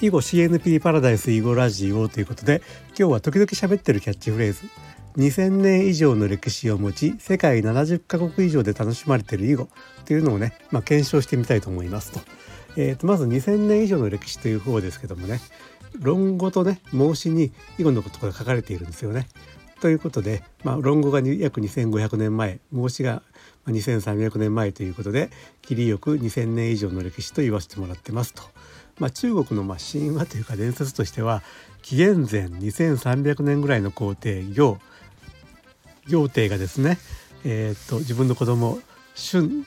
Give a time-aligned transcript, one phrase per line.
[0.00, 2.62] 囲碁 CNP パラダイス囲碁ラジオということで
[2.96, 4.60] 今日は時々喋ってるキャッチフレーズ
[5.16, 9.68] 2000年以上の歴史を持ち世界70カ国以上で楽しまれてる囲碁
[10.04, 12.20] というのをね、まあ、検証してみたいと思いますと,、
[12.76, 15.40] えー、とまず2000年以上の歴史という方ですけどもね
[15.98, 19.26] 論語とね孟子に囲碁のことが書かれているんですよね。
[19.80, 23.22] ということで、まあ、論語が約2500年前孟子が
[23.66, 25.30] 2300年前ということで
[25.62, 28.42] 切りよく2000年以上の歴史と言わせてもらってますと。
[28.98, 31.42] まあ、中国のま神話というか伝説としては
[31.82, 34.78] 紀元前2300年ぐらいの皇帝行
[36.06, 36.98] 行帝がですね、
[37.44, 38.78] えー、と自分の子供
[39.14, 39.64] 春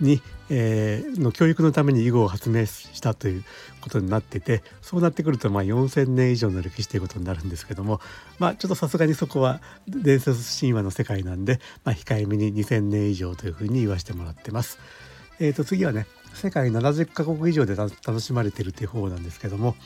[0.00, 3.44] に、えー、の教育のために囲碁を発明したという
[3.80, 8.00] ことになっててそうなってくるとまあ4,000年以上の歴史ということになるんですけども
[8.38, 14.78] まあちょっとさすがにそこは伝説神話の世界なんで、まあ、控えめに2,000年以上というふうに言わせてもらってます。
[15.40, 19.76] えー、と次はね世界70カ国以上で楽しまれているという方なんですけども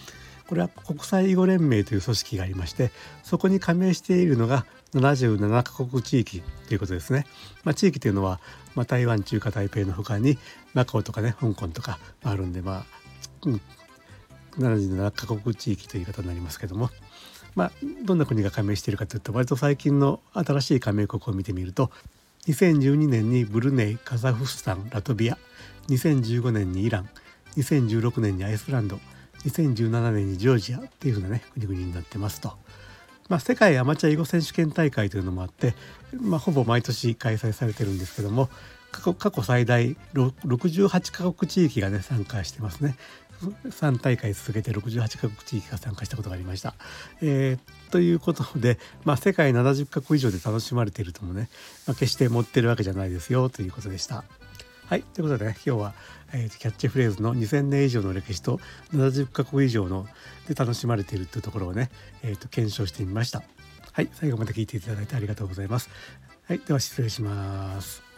[0.49, 2.91] これは国際囲碁連盟という組織がありまして
[3.23, 7.25] そこに加盟しているのが77カ国地域ということですね。
[7.65, 8.39] まあ、地域というのは、
[8.75, 10.37] まあ、台湾中華台北の他に
[10.75, 12.85] マカオとかね香港とかあるんでまあ、
[13.47, 13.61] うん、
[14.59, 16.91] 77カ国地域という言い方になりますけども。
[17.55, 17.73] まあ、
[18.05, 21.91] どんな国が加盟しているかというと割と最近の新しい加盟国を見てみると
[22.49, 25.39] 2012年にブルネイカザフスタンラトビア
[25.89, 27.09] 2015年にイラン
[27.57, 28.99] 2016年にアイスランド
[29.45, 32.53] 2017年にジョージアっていうふうなね国々になってますと。
[33.29, 35.75] まあ、世界アマチュア囲碁選手権大会というのもあって、
[36.21, 38.51] まあ、ほぼ毎年開催されてるんですけども
[38.91, 42.97] 過去最大68カ国地域がね参加してますね。
[43.51, 46.75] 3大会続けて68カ国地域が参加したことがありました。
[47.21, 51.49] えー、ということで、まあ、世界70カ国以上で楽しまれているともね、
[51.87, 54.25] まあ、決して持ってるわけじゃないですよということでした。
[54.87, 55.95] はい、ということでね今日は、
[56.33, 58.61] えー、キャッチフレーズの2000年以上の歴史と
[58.93, 60.07] 70カ国以上の
[60.49, 61.91] で楽しまれているというところをね、
[62.23, 63.43] えーと、検証してみました。
[63.93, 65.89] はい、最後まで聞いていただいてありがとうございます。
[66.47, 68.12] はい、では失礼します。